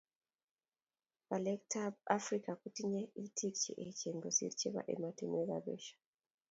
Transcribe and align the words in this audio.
Belek 1.27 1.61
tab 1.71 1.93
Africa 2.17 2.51
kotinye 2.61 3.01
itik 3.25 3.53
cheechen 3.61 4.17
kosir 4.23 4.51
chebo 4.59 4.81
emotinwek 4.93 5.45
kab 5.49 5.65
Asia 5.75 5.97